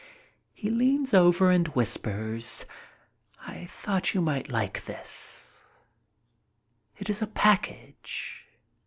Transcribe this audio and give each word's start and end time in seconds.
He 0.51 0.71
leans 0.71 1.13
over 1.13 1.51
and 1.51 1.67
whispers, 1.67 2.65
"I 3.45 3.65
thought 3.67 4.15
you 4.15 4.19
might 4.21 4.49
like 4.49 4.85
this." 4.85 5.63
It 6.97 7.07
is 7.07 7.21
a 7.21 7.27
package. 7.27 8.47